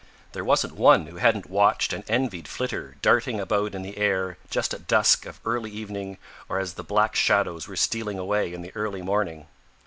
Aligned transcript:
There 0.31 0.43
wasn't 0.43 0.73
one 0.73 1.05
who 1.05 1.17
hadn't 1.17 1.47
watched 1.47 1.93
and 1.93 2.03
envied 2.07 2.47
Flitter 2.47 2.95
darting 3.03 3.39
about 3.39 3.75
in 3.75 3.83
the 3.83 3.97
air 3.99 4.39
just 4.49 4.73
at 4.73 4.87
dusk 4.87 5.27
of 5.27 5.39
early 5.45 5.69
evening 5.69 6.17
or 6.49 6.57
as 6.57 6.73
the 6.73 6.83
Black 6.83 7.15
Shadows 7.15 7.67
were 7.67 7.75
stealing 7.75 8.17
away 8.17 8.51
in 8.51 8.63
the 8.63 8.73
early 8.75 9.03
morning. 9.03 9.45